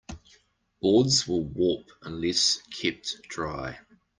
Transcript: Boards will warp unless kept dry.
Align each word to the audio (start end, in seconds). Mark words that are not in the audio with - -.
Boards 0.81 1.27
will 1.27 1.43
warp 1.43 1.91
unless 2.01 2.59
kept 2.71 3.21
dry. 3.29 3.77